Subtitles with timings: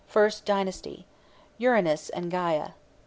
[0.07, 1.05] FIRST DYNASTY.
[1.59, 2.71] URANUS AND GÆA.